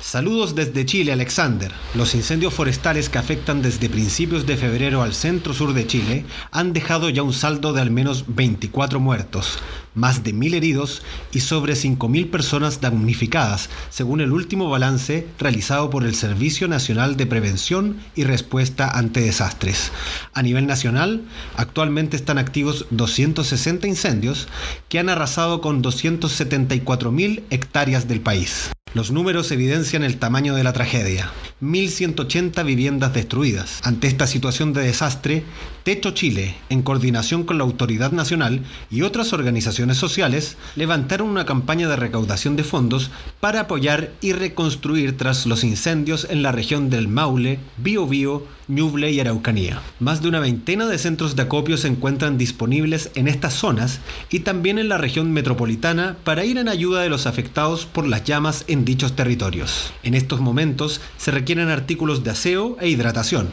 Saludos 0.10 0.56
desde 0.56 0.88
Chile, 0.88 1.12
Alexander. 1.12 1.72
Los 1.94 2.16
incendios 2.16 2.52
forestales 2.52 3.10
que 3.10 3.20
afectan 3.20 3.62
desde 3.62 3.90
principios 3.90 4.48
de 4.48 4.58
febrero 4.58 5.04
al 5.04 5.14
centro-sur 5.14 5.74
de 5.74 5.86
Chile 5.86 6.26
han 6.50 6.74
dejado 6.74 7.12
ya 7.12 7.22
un 7.22 7.32
saldo 7.32 7.74
de 7.74 7.82
al 7.82 7.92
menos 7.92 8.26
24 8.28 9.00
muertos, 9.00 9.60
más 9.94 10.24
de 10.24 10.34
1.000 10.34 10.56
heridos 10.56 11.04
y 11.32 11.42
sobre 11.42 11.74
5.000 11.74 12.32
personas 12.32 12.82
damnificadas, 12.82 13.70
según 13.92 14.20
el 14.22 14.32
último 14.32 14.68
balance 14.68 15.28
realizado 15.38 15.92
por 15.92 16.04
el 16.04 16.16
Servicio 16.16 16.68
Nacional 16.68 17.16
de 17.16 17.28
Prevención 17.28 17.98
y 18.16 18.24
Respuesta 18.24 18.90
ante 18.90 19.22
Desastres. 19.22 19.92
A 20.34 20.42
nivel 20.42 20.66
nacional, 20.66 21.22
actualmente 21.56 22.18
están 22.18 22.40
activos 22.40 22.88
260 22.90 23.86
incendios 23.86 24.48
que 24.90 24.98
han 24.98 25.10
arrasado 25.10 25.62
con 25.62 25.84
274.000 25.84 27.44
hectáreas 27.52 28.08
del 28.08 28.22
país. 28.22 28.72
Los 28.96 29.12
números 29.12 29.52
evidencian 29.52 30.04
el 30.04 30.18
tamaño 30.18 30.56
de 30.56 30.64
la 30.64 30.74
tragedia. 30.74 31.32
1.180 31.62 32.66
viviendas 32.66 33.14
destruidas. 33.14 33.82
Ante 33.84 34.08
esta 34.08 34.26
situación 34.26 34.74
de 34.74 34.82
desastre, 34.82 35.44
Techo 35.84 36.12
Chile, 36.12 36.56
en 36.70 36.82
coordinación 36.82 37.44
con 37.44 37.58
la 37.58 37.66
Autoridad 37.66 38.12
Nacional 38.12 38.62
y 38.90 39.04
otras 39.04 39.32
organizaciones 39.32 39.98
sociales, 39.98 40.58
levantaron 40.76 41.30
una 41.30 41.46
campaña 41.46 41.88
de 41.88 41.98
recaudación 41.98 42.56
de 42.56 42.64
fondos 42.64 43.12
para 43.40 43.62
apoyar 43.62 44.12
y 44.22 44.34
reconstruir 44.34 45.18
tras 45.18 45.46
los 45.46 45.64
incendios 45.64 46.26
en 46.30 46.42
la 46.42 46.52
región 46.52 46.90
del 46.90 47.08
Maule, 47.08 47.60
Biobío, 47.78 48.46
Ñuble 48.68 49.12
y 49.12 49.20
Araucanía. 49.20 49.82
Más 50.00 50.22
de 50.22 50.30
una 50.30 50.40
veintena 50.40 50.86
de 50.86 51.00
centros 51.00 51.36
de 51.36 51.42
acopio 51.42 51.76
se 51.76 51.88
encuentran 51.88 52.38
disponibles 52.38 53.10
en 53.16 53.28
estas 53.28 53.56
zonas 53.56 54.00
y 54.30 54.42
también 54.42 54.78
en 54.78 54.90
la 54.90 55.00
región 55.00 55.32
metropolitana 55.32 56.18
para 56.24 56.46
ir 56.46 56.58
en 56.60 56.70
ayuda 56.70 57.02
de 57.02 57.10
los 57.10 57.26
afectados 57.26 57.88
por 57.88 58.08
las 58.08 58.24
llamas 58.26 58.66
en 58.68 58.79
dichos 58.86 59.16
territorios. 59.16 59.94
En 60.04 60.14
estos 60.14 60.40
momentos 60.40 61.02
se 61.18 61.32
requieren 61.32 61.70
artículos 61.70 62.24
de 62.24 62.32
aseo 62.32 62.78
e 62.80 62.90
hidratación 62.90 63.50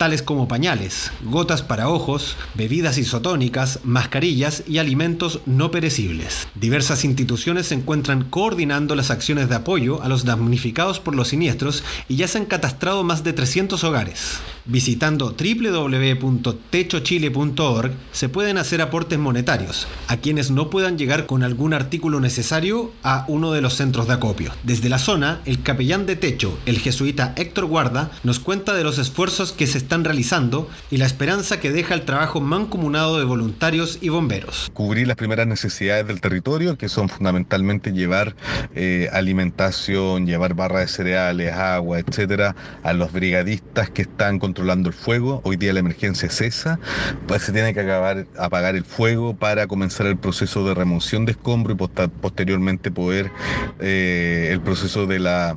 tales 0.00 0.22
como 0.22 0.48
pañales, 0.48 1.12
gotas 1.24 1.60
para 1.60 1.90
ojos, 1.90 2.38
bebidas 2.54 2.96
isotónicas, 2.96 3.80
mascarillas 3.84 4.62
y 4.66 4.78
alimentos 4.78 5.40
no 5.44 5.70
perecibles. 5.70 6.48
Diversas 6.54 7.04
instituciones 7.04 7.66
se 7.66 7.74
encuentran 7.74 8.24
coordinando 8.24 8.94
las 8.94 9.10
acciones 9.10 9.50
de 9.50 9.56
apoyo 9.56 10.02
a 10.02 10.08
los 10.08 10.24
damnificados 10.24 11.00
por 11.00 11.14
los 11.14 11.28
siniestros 11.28 11.84
y 12.08 12.16
ya 12.16 12.28
se 12.28 12.38
han 12.38 12.46
catastrado 12.46 13.04
más 13.04 13.24
de 13.24 13.34
300 13.34 13.84
hogares. 13.84 14.38
Visitando 14.64 15.36
www.techochile.org 15.38 17.92
se 18.12 18.30
pueden 18.30 18.56
hacer 18.56 18.80
aportes 18.80 19.18
monetarios 19.18 19.86
a 20.08 20.16
quienes 20.16 20.50
no 20.50 20.70
puedan 20.70 20.96
llegar 20.96 21.26
con 21.26 21.42
algún 21.42 21.74
artículo 21.74 22.20
necesario 22.20 22.90
a 23.02 23.26
uno 23.28 23.52
de 23.52 23.60
los 23.60 23.74
centros 23.74 24.06
de 24.06 24.14
acopio. 24.14 24.50
Desde 24.62 24.88
la 24.88 24.98
zona, 24.98 25.42
el 25.44 25.62
capellán 25.62 26.06
de 26.06 26.16
techo, 26.16 26.58
el 26.64 26.78
jesuita 26.78 27.34
Héctor 27.36 27.66
Guarda, 27.66 28.10
nos 28.22 28.40
cuenta 28.40 28.72
de 28.72 28.84
los 28.84 28.98
esfuerzos 28.98 29.52
que 29.52 29.66
se 29.66 29.76
están 29.76 29.89
están 29.90 30.04
realizando 30.04 30.70
y 30.88 30.98
la 30.98 31.06
esperanza 31.06 31.58
que 31.58 31.72
deja 31.72 31.94
el 31.94 32.02
trabajo 32.02 32.40
mancomunado 32.40 33.18
de 33.18 33.24
voluntarios 33.24 33.98
y 34.00 34.08
bomberos. 34.08 34.70
Cubrir 34.72 35.08
las 35.08 35.16
primeras 35.16 35.48
necesidades 35.48 36.06
del 36.06 36.20
territorio, 36.20 36.78
que 36.78 36.88
son 36.88 37.08
fundamentalmente 37.08 37.90
llevar 37.90 38.36
eh, 38.76 39.08
alimentación, 39.12 40.28
llevar 40.28 40.54
barras 40.54 40.82
de 40.82 40.86
cereales, 40.86 41.52
agua, 41.52 41.98
etcétera, 41.98 42.54
a 42.84 42.92
los 42.92 43.10
brigadistas 43.10 43.90
que 43.90 44.02
están 44.02 44.38
controlando 44.38 44.90
el 44.90 44.94
fuego. 44.94 45.40
Hoy 45.42 45.56
día 45.56 45.72
la 45.72 45.80
emergencia 45.80 46.30
cesa, 46.30 46.78
pues 47.26 47.42
se 47.42 47.50
tiene 47.50 47.74
que 47.74 47.80
acabar, 47.80 48.28
apagar 48.38 48.76
el 48.76 48.84
fuego 48.84 49.34
para 49.34 49.66
comenzar 49.66 50.06
el 50.06 50.18
proceso 50.18 50.64
de 50.64 50.72
remoción 50.72 51.24
de 51.24 51.32
escombro 51.32 51.74
y 51.74 52.08
posteriormente 52.20 52.92
poder 52.92 53.32
eh, 53.80 54.50
el 54.52 54.60
proceso 54.60 55.08
de 55.08 55.18
la, 55.18 55.56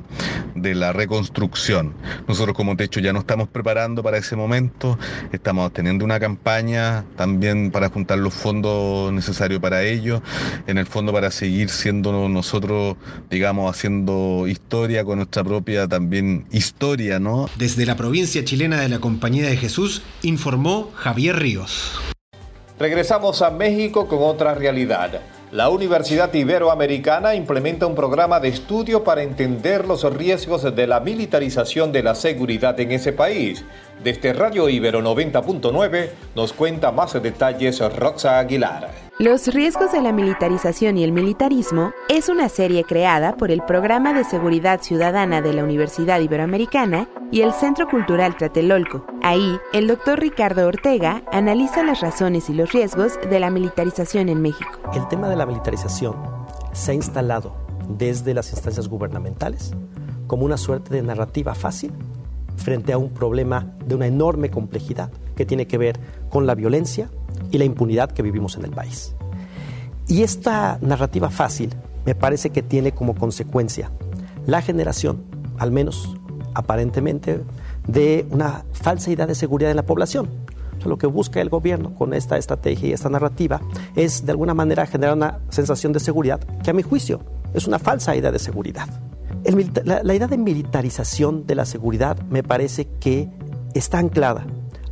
de 0.56 0.74
la 0.74 0.92
reconstrucción. 0.92 1.94
Nosotros 2.26 2.56
como 2.56 2.76
techo 2.76 2.98
ya 2.98 3.12
nos 3.12 3.20
estamos 3.20 3.46
preparando 3.46 4.02
para 4.02 4.23
ese 4.24 4.36
momento, 4.36 4.98
estamos 5.32 5.72
teniendo 5.72 6.04
una 6.04 6.18
campaña 6.18 7.04
también 7.16 7.70
para 7.70 7.90
juntar 7.90 8.18
los 8.18 8.32
fondos 8.32 9.12
necesarios 9.12 9.60
para 9.60 9.82
ello, 9.82 10.22
en 10.66 10.78
el 10.78 10.86
fondo 10.86 11.12
para 11.12 11.30
seguir 11.30 11.68
siendo 11.68 12.28
nosotros, 12.28 12.96
digamos, 13.30 13.70
haciendo 13.70 14.46
historia 14.48 15.04
con 15.04 15.18
nuestra 15.18 15.44
propia 15.44 15.86
también 15.86 16.46
historia, 16.50 17.20
¿no? 17.20 17.48
Desde 17.56 17.84
la 17.84 17.96
provincia 17.96 18.44
chilena 18.44 18.80
de 18.80 18.88
la 18.88 18.98
Compañía 18.98 19.46
de 19.46 19.56
Jesús, 19.56 20.02
informó 20.22 20.90
Javier 20.94 21.36
Ríos. 21.36 21.92
Regresamos 22.78 23.42
a 23.42 23.50
México 23.50 24.08
con 24.08 24.20
otra 24.22 24.54
realidad. 24.54 25.20
La 25.54 25.68
Universidad 25.68 26.34
Iberoamericana 26.34 27.36
implementa 27.36 27.86
un 27.86 27.94
programa 27.94 28.40
de 28.40 28.48
estudio 28.48 29.04
para 29.04 29.22
entender 29.22 29.86
los 29.86 30.02
riesgos 30.12 30.64
de 30.74 30.86
la 30.88 30.98
militarización 30.98 31.92
de 31.92 32.02
la 32.02 32.16
seguridad 32.16 32.80
en 32.80 32.90
ese 32.90 33.12
país. 33.12 33.64
Desde 34.02 34.32
Radio 34.32 34.68
Ibero 34.68 35.00
90.9 35.00 36.10
nos 36.34 36.52
cuenta 36.52 36.92
más 36.92 37.12
detalles 37.22 37.80
Roxa 37.96 38.38
Aguilar. 38.38 38.90
Los 39.18 39.46
riesgos 39.46 39.92
de 39.92 40.02
la 40.02 40.12
militarización 40.12 40.98
y 40.98 41.04
el 41.04 41.12
militarismo 41.12 41.92
es 42.08 42.28
una 42.28 42.48
serie 42.48 42.82
creada 42.82 43.36
por 43.36 43.50
el 43.52 43.62
Programa 43.62 44.12
de 44.12 44.24
Seguridad 44.24 44.82
Ciudadana 44.82 45.40
de 45.40 45.52
la 45.52 45.62
Universidad 45.62 46.20
Iberoamericana 46.20 47.08
y 47.30 47.42
el 47.42 47.52
Centro 47.52 47.86
Cultural 47.88 48.36
Tlatelolco. 48.36 49.06
Ahí, 49.22 49.58
el 49.72 49.86
doctor 49.86 50.18
Ricardo 50.18 50.66
Ortega 50.66 51.22
analiza 51.30 51.84
las 51.84 52.00
razones 52.00 52.50
y 52.50 52.54
los 52.54 52.72
riesgos 52.72 53.18
de 53.30 53.38
la 53.40 53.50
militarización 53.50 54.28
en 54.28 54.42
México. 54.42 54.80
El 54.92 55.06
tema 55.08 55.28
de 55.28 55.36
la 55.36 55.46
militarización 55.46 56.16
se 56.72 56.90
ha 56.90 56.94
instalado 56.94 57.56
desde 57.88 58.34
las 58.34 58.50
instancias 58.50 58.88
gubernamentales 58.88 59.72
como 60.26 60.44
una 60.44 60.56
suerte 60.56 60.92
de 60.92 61.02
narrativa 61.02 61.54
fácil 61.54 61.92
frente 62.56 62.92
a 62.92 62.98
un 62.98 63.10
problema 63.10 63.74
de 63.86 63.94
una 63.94 64.06
enorme 64.06 64.50
complejidad 64.50 65.10
que 65.36 65.44
tiene 65.44 65.66
que 65.66 65.78
ver 65.78 65.98
con 66.30 66.46
la 66.46 66.54
violencia, 66.54 67.08
y 67.50 67.58
la 67.58 67.64
impunidad 67.64 68.10
que 68.10 68.22
vivimos 68.22 68.56
en 68.56 68.64
el 68.64 68.70
país. 68.70 69.14
Y 70.06 70.22
esta 70.22 70.78
narrativa 70.82 71.30
fácil 71.30 71.74
me 72.04 72.14
parece 72.14 72.50
que 72.50 72.62
tiene 72.62 72.92
como 72.92 73.14
consecuencia 73.14 73.90
la 74.46 74.60
generación, 74.60 75.24
al 75.58 75.70
menos 75.70 76.16
aparentemente, 76.54 77.40
de 77.86 78.26
una 78.30 78.64
falsa 78.72 79.10
idea 79.10 79.26
de 79.26 79.34
seguridad 79.34 79.70
en 79.70 79.76
la 79.76 79.86
población. 79.86 80.28
lo 80.84 80.98
que 80.98 81.06
busca 81.06 81.40
el 81.40 81.48
gobierno 81.48 81.94
con 81.94 82.12
esta 82.12 82.36
estrategia 82.36 82.90
y 82.90 82.92
esta 82.92 83.08
narrativa 83.08 83.62
es 83.96 84.26
de 84.26 84.32
alguna 84.32 84.52
manera 84.52 84.84
generar 84.84 85.16
una 85.16 85.40
sensación 85.48 85.94
de 85.94 86.00
seguridad 86.00 86.40
que 86.62 86.68
a 86.68 86.74
mi 86.74 86.82
juicio 86.82 87.20
es 87.54 87.66
una 87.66 87.78
falsa 87.78 88.14
idea 88.14 88.30
de 88.30 88.38
seguridad. 88.38 88.86
La 89.84 90.14
idea 90.14 90.26
de 90.26 90.38
militarización 90.38 91.46
de 91.46 91.54
la 91.54 91.66
seguridad 91.66 92.18
me 92.30 92.42
parece 92.42 92.86
que 93.00 93.28
está 93.74 93.98
anclada 93.98 94.46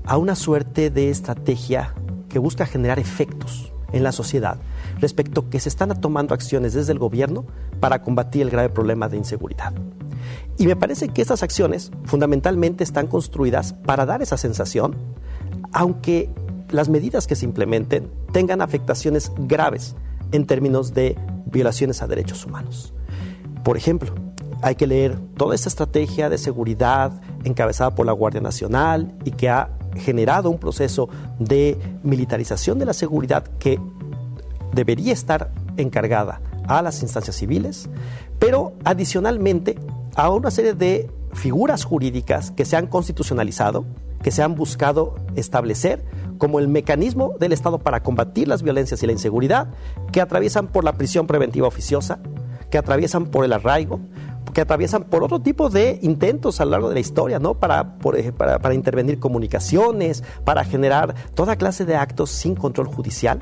a 0.05 0.17
una 0.17 0.35
suerte 0.35 0.91
de 0.91 1.11
estrategia 1.11 1.95
que 2.29 2.39
busca 2.39 2.67
generar 2.67 2.99
efectos 2.99 3.73
en 3.93 4.03
la 4.03 4.13
sociedad 4.13 4.59
respecto 5.01 5.49
que 5.49 5.61
se 5.61 5.69
están 5.69 6.01
tomando 6.01 6.35
acciones 6.35 6.73
desde 6.75 6.93
el 6.93 6.99
gobierno 6.99 7.45
para 7.81 8.03
combatir 8.03 8.43
el 8.43 8.51
grave 8.51 8.69
problema 8.69 9.09
de 9.09 9.17
inseguridad. 9.17 9.73
Y 10.59 10.67
me 10.67 10.77
parece 10.77 11.09
que 11.09 11.23
estas 11.23 11.43
acciones 11.43 11.91
fundamentalmente 12.05 12.85
están 12.85 13.07
construidas 13.07 13.73
para 13.73 14.07
dar 14.07 14.23
esa 14.23 14.37
sensación, 14.37 14.97
aunque 15.73 16.31
las 16.71 16.89
medidas 16.89 17.27
que 17.27 17.37
se 17.37 17.45
implementen 17.45 18.11
tengan 18.33 18.63
afectaciones 18.63 19.33
graves 19.37 19.95
en 20.33 20.47
términos 20.47 20.95
de 20.95 21.17
violaciones 21.47 22.03
a 22.03 22.07
derechos 22.07 22.47
humanos. 22.47 22.95
Por 23.65 23.77
ejemplo, 23.77 24.15
hay 24.63 24.77
que 24.77 24.87
leer 24.87 25.19
toda 25.37 25.55
esta 25.55 25.69
estrategia 25.69 26.31
de 26.31 26.39
seguridad 26.39 27.13
encabezada 27.45 27.95
por 27.95 28.07
la 28.07 28.13
Guardia 28.13 28.41
Nacional 28.41 29.13
y 29.25 29.33
que 29.33 29.51
ha 29.51 29.71
generado 29.97 30.49
un 30.51 30.59
proceso 30.59 31.09
de 31.39 31.79
militarización 32.03 32.79
de 32.79 32.87
la 32.87 32.93
seguridad 32.95 33.45
que 33.59 33.79
debería 34.73 35.13
estar 35.13 35.51
encargada 35.77 36.41
a 36.69 36.81
las 36.81 37.03
instancias 37.03 37.37
civiles, 37.37 37.91
pero 38.39 38.73
adicionalmente 38.85 39.79
a 40.15 40.31
una 40.31 40.51
serie 40.51 40.75
de 40.75 41.11
figuras 41.33 41.85
jurídicas 41.85 42.53
que 42.53 42.65
se 42.65 42.77
han 42.77 42.87
constitucionalizado, 42.87 43.85
que 44.23 44.31
se 44.31 44.43
han 44.43 44.55
buscado 44.55 45.17
establecer 45.35 46.05
como 46.39 46.61
el 46.61 46.69
mecanismo 46.69 47.35
del 47.41 47.53
Estado 47.53 47.79
para 47.79 48.03
combatir 48.03 48.49
las 48.49 48.63
violencias 48.63 49.03
y 49.03 49.07
la 49.07 49.13
inseguridad, 49.13 49.69
que 50.13 50.21
atraviesan 50.21 50.69
por 50.69 50.85
la 50.85 50.93
prisión 50.93 51.27
preventiva 51.27 51.67
oficiosa, 51.67 52.21
que 52.71 52.79
atraviesan 52.79 53.27
por 53.27 53.45
el 53.45 53.53
arraigo, 53.53 54.01
que 54.53 54.61
atraviesan 54.61 55.05
por 55.05 55.23
otro 55.23 55.41
tipo 55.41 55.71
de 55.71 55.99
intentos 56.03 56.61
a 56.61 56.65
lo 56.65 56.73
largo 56.73 56.89
de 56.89 56.95
la 56.95 57.01
historia, 57.01 57.39
¿no? 57.39 57.55
Para, 57.55 57.99
para, 57.99 58.59
para, 58.59 58.75
intervenir 58.75 59.19
comunicaciones, 59.19 60.23
para 60.45 60.65
generar 60.65 61.15
toda 61.35 61.57
clase 61.57 61.85
de 61.85 61.97
actos 61.97 62.31
sin 62.31 62.55
control 62.55 62.87
judicial, 62.87 63.41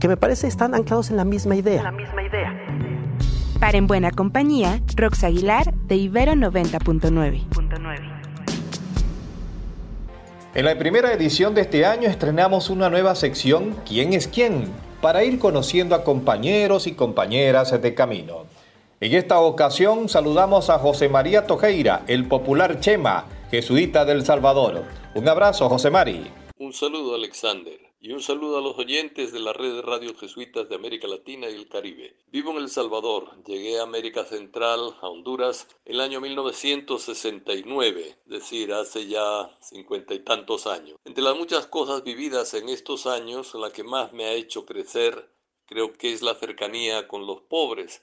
que 0.00 0.08
me 0.08 0.16
parece 0.16 0.46
están 0.46 0.74
anclados 0.74 1.10
en 1.10 1.16
la 1.16 1.24
misma 1.24 1.56
idea. 1.56 1.82
La 1.82 1.92
misma 1.92 2.22
idea. 2.22 2.54
Para 3.60 3.78
En 3.78 3.86
Buena 3.86 4.10
Compañía, 4.10 4.80
Rox 4.96 5.24
Aguilar, 5.24 5.74
de 5.74 5.96
Ibero 5.96 6.32
90.9. 6.32 7.44
En 10.54 10.64
la 10.64 10.78
primera 10.78 11.12
edición 11.12 11.54
de 11.54 11.62
este 11.62 11.84
año 11.84 12.08
estrenamos 12.08 12.70
una 12.70 12.88
nueva 12.88 13.14
sección 13.14 13.76
¿Quién 13.86 14.14
es 14.14 14.26
quién? 14.26 14.70
para 15.00 15.22
ir 15.22 15.38
conociendo 15.38 15.94
a 15.94 16.02
compañeros 16.02 16.86
y 16.86 16.92
compañeras 16.92 17.80
de 17.80 17.94
camino. 17.94 18.46
En 18.98 19.14
esta 19.14 19.40
ocasión 19.40 20.08
saludamos 20.08 20.70
a 20.70 20.78
José 20.78 21.10
María 21.10 21.46
Tojeira, 21.46 22.02
el 22.08 22.26
popular 22.26 22.80
Chema, 22.80 23.26
jesuita 23.50 24.06
del 24.06 24.24
Salvador. 24.24 24.84
Un 25.14 25.28
abrazo, 25.28 25.68
José 25.68 25.90
Mari. 25.90 26.26
Un 26.56 26.72
saludo, 26.72 27.14
Alexander. 27.14 27.78
Y 28.00 28.12
un 28.12 28.22
saludo 28.22 28.56
a 28.56 28.62
los 28.62 28.78
oyentes 28.78 29.34
de 29.34 29.40
la 29.40 29.52
red 29.52 29.74
de 29.74 29.82
radios 29.82 30.18
jesuitas 30.18 30.70
de 30.70 30.76
América 30.76 31.06
Latina 31.08 31.46
y 31.50 31.56
el 31.56 31.68
Caribe. 31.68 32.16
Vivo 32.28 32.52
en 32.52 32.56
El 32.56 32.70
Salvador. 32.70 33.32
Llegué 33.44 33.78
a 33.78 33.82
América 33.82 34.24
Central, 34.24 34.96
a 35.02 35.10
Honduras, 35.10 35.68
el 35.84 36.00
año 36.00 36.22
1969, 36.22 38.16
es 38.24 38.30
decir, 38.30 38.72
hace 38.72 39.08
ya 39.08 39.50
cincuenta 39.60 40.14
y 40.14 40.20
tantos 40.20 40.66
años. 40.66 40.96
Entre 41.04 41.22
las 41.22 41.36
muchas 41.36 41.66
cosas 41.66 42.02
vividas 42.02 42.54
en 42.54 42.70
estos 42.70 43.06
años, 43.06 43.54
la 43.56 43.70
que 43.70 43.84
más 43.84 44.14
me 44.14 44.24
ha 44.24 44.32
hecho 44.32 44.64
crecer 44.64 45.28
creo 45.66 45.92
que 45.92 46.12
es 46.14 46.22
la 46.22 46.34
cercanía 46.34 47.08
con 47.08 47.26
los 47.26 47.42
pobres 47.42 48.00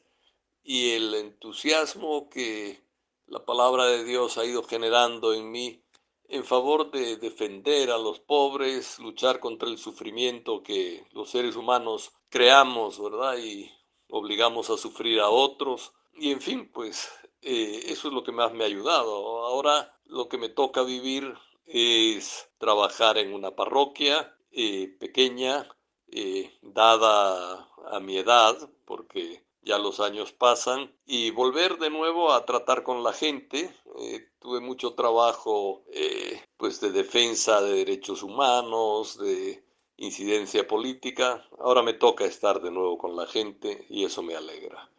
y 0.63 0.91
el 0.91 1.13
entusiasmo 1.13 2.29
que 2.29 2.81
la 3.27 3.45
palabra 3.45 3.85
de 3.85 4.03
Dios 4.03 4.37
ha 4.37 4.45
ido 4.45 4.63
generando 4.63 5.33
en 5.33 5.51
mí 5.51 5.83
en 6.29 6.43
favor 6.43 6.89
de 6.89 7.17
defender 7.17 7.91
a 7.91 7.97
los 7.97 8.19
pobres, 8.19 8.97
luchar 8.99 9.39
contra 9.39 9.69
el 9.69 9.77
sufrimiento 9.77 10.63
que 10.63 11.05
los 11.11 11.29
seres 11.29 11.55
humanos 11.55 12.11
creamos, 12.29 12.99
¿verdad? 12.99 13.37
Y 13.37 13.71
obligamos 14.09 14.69
a 14.69 14.77
sufrir 14.77 15.19
a 15.19 15.29
otros. 15.29 15.93
Y 16.15 16.31
en 16.31 16.41
fin, 16.41 16.71
pues 16.71 17.09
eh, 17.41 17.83
eso 17.87 18.07
es 18.07 18.13
lo 18.13 18.23
que 18.23 18.31
más 18.31 18.53
me 18.53 18.63
ha 18.63 18.67
ayudado. 18.67 19.45
Ahora 19.45 19.95
lo 20.05 20.27
que 20.27 20.37
me 20.37 20.49
toca 20.49 20.81
vivir 20.83 21.35
es 21.65 22.49
trabajar 22.57 23.17
en 23.17 23.33
una 23.33 23.51
parroquia 23.51 24.35
eh, 24.51 24.87
pequeña, 24.99 25.67
eh, 26.07 26.51
dada 26.61 27.69
a 27.91 27.99
mi 27.99 28.17
edad, 28.17 28.69
porque 28.85 29.43
ya 29.63 29.77
los 29.77 29.99
años 29.99 30.31
pasan 30.31 30.93
y 31.05 31.31
volver 31.31 31.77
de 31.77 31.89
nuevo 31.89 32.33
a 32.33 32.45
tratar 32.45 32.83
con 32.83 33.03
la 33.03 33.13
gente. 33.13 33.69
Eh, 33.99 34.27
tuve 34.39 34.59
mucho 34.59 34.93
trabajo 34.93 35.83
eh, 35.91 36.41
pues 36.57 36.81
de 36.81 36.91
defensa 36.91 37.61
de 37.61 37.73
derechos 37.73 38.23
humanos, 38.23 39.17
de 39.17 39.63
incidencia 39.97 40.67
política. 40.67 41.45
Ahora 41.59 41.81
me 41.81 41.93
toca 41.93 42.25
estar 42.25 42.61
de 42.61 42.71
nuevo 42.71 42.97
con 42.97 43.15
la 43.15 43.25
gente 43.25 43.85
y 43.89 44.05
eso 44.05 44.21
me 44.21 44.35
alegra. 44.35 44.89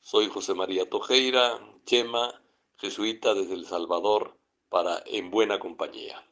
Soy 0.00 0.28
José 0.28 0.54
María 0.54 0.88
Tojeira, 0.88 1.58
Chema, 1.84 2.42
jesuita 2.76 3.34
desde 3.34 3.54
El 3.54 3.66
Salvador, 3.66 4.36
para 4.68 5.02
En 5.06 5.30
Buena 5.30 5.58
Compañía. 5.58 6.24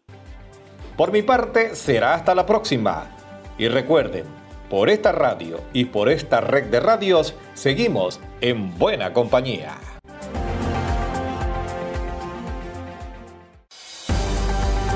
Por 0.97 1.13
mi 1.13 1.23
parte, 1.23 1.77
será 1.77 2.15
hasta 2.15 2.35
la 2.35 2.47
próxima. 2.47 3.15
Y 3.59 3.69
recuerden, 3.69 4.27
por 4.69 4.91
esta 4.91 5.13
radio 5.13 5.61
y 5.73 5.87
por 5.87 6.09
esta 6.09 6.41
red 6.41 6.65
de 6.65 6.81
radios, 6.81 7.35
seguimos 7.55 8.21
en 8.41 8.77
buena 8.79 9.13
compañía. 9.13 9.79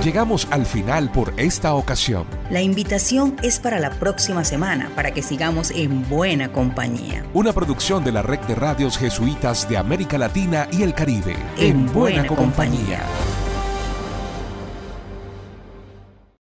Llegamos 0.05 0.49
al 0.51 0.67
final 0.67 1.13
por 1.13 1.33
esta 1.37 1.75
ocasión. 1.75 2.27
La 2.51 2.61
invitación 2.61 3.37
es 3.45 3.61
para 3.61 3.79
la 3.79 3.91
próxima 3.91 4.43
semana 4.43 4.91
para 4.97 5.13
que 5.13 5.23
sigamos 5.23 5.71
en 5.71 6.09
buena 6.09 6.51
compañía. 6.51 7.25
Una 7.35 7.53
producción 7.53 8.03
de 8.03 8.11
la 8.11 8.23
Red 8.23 8.41
de 8.41 8.57
Radios 8.57 8.99
Jesuitas 8.99 9.69
de 9.69 9.77
América 9.77 10.19
Latina 10.19 10.67
y 10.73 10.83
el 10.83 10.93
Caribe. 10.93 11.37
En, 11.57 11.87
buena, 11.93 12.27
compañía. 12.27 12.99